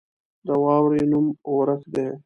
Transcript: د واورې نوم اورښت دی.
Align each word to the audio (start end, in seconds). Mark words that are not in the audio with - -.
د 0.47 0.49
واورې 0.63 1.03
نوم 1.11 1.27
اورښت 1.47 1.87
دی. 1.95 2.07